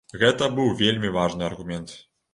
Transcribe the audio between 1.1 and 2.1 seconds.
важны аргумент.